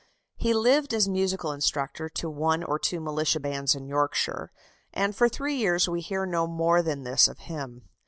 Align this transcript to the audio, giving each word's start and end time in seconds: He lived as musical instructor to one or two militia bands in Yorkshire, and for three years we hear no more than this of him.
He 0.35 0.51
lived 0.55 0.95
as 0.95 1.07
musical 1.07 1.51
instructor 1.51 2.09
to 2.09 2.27
one 2.27 2.63
or 2.63 2.79
two 2.79 2.99
militia 2.99 3.39
bands 3.39 3.75
in 3.75 3.85
Yorkshire, 3.85 4.51
and 4.91 5.15
for 5.15 5.29
three 5.29 5.53
years 5.57 5.87
we 5.87 6.01
hear 6.01 6.25
no 6.25 6.47
more 6.47 6.81
than 6.81 7.03
this 7.03 7.27
of 7.27 7.37
him. 7.37 7.83